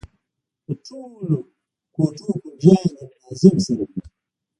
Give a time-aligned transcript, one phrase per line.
[0.65, 1.37] د ټولو
[1.95, 3.99] کوټو کونجيانې له ناظم سره وي.